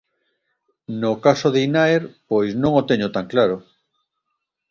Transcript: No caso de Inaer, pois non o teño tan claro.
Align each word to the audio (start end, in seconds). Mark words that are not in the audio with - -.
No 1.01 1.11
caso 1.25 1.47
de 1.53 1.59
Inaer, 1.67 2.03
pois 2.29 2.49
non 2.61 2.71
o 2.81 2.85
teño 2.89 3.07
tan 3.15 3.25
claro. 3.33 3.57